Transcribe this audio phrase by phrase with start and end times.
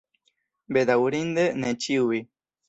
[0.77, 2.25] Bedaŭrinde ne ĉiuj.